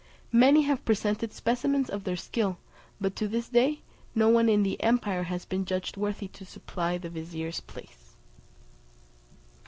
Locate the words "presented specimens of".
0.83-2.05